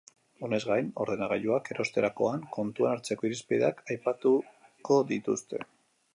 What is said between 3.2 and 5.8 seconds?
irizpideak aipatuko dituzte.